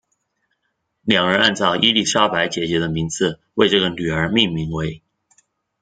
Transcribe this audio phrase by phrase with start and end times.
[1.03, 5.03] 两人按照伊丽莎白姐姐的名字为这个女儿命名为。